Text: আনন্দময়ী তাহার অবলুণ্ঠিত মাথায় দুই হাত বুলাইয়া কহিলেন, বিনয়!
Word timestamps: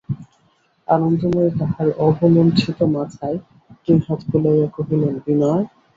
আনন্দময়ী 0.87 1.51
তাহার 1.59 1.87
অবলুণ্ঠিত 1.99 2.79
মাথায় 2.95 3.37
দুই 3.85 3.97
হাত 4.05 4.19
বুলাইয়া 4.29 4.67
কহিলেন, 4.75 5.13
বিনয়! 5.25 5.63